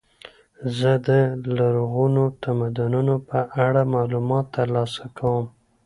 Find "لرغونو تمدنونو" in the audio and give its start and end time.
1.57-3.15